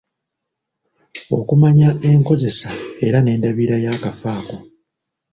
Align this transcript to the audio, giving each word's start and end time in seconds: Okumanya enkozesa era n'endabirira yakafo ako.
Okumanya 1.39 1.89
enkozesa 2.09 2.71
era 3.05 3.17
n'endabirira 3.21 3.77
yakafo 3.85 4.25
ako. 4.39 4.57